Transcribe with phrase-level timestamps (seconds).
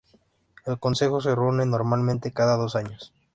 [0.65, 3.13] El Consejo se reúne normalmente cada dos años.